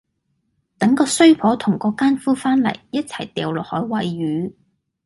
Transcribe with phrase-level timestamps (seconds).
[0.79, 4.53] 等個衰婆同個姦夫返嚟，一齊掉落海餵魚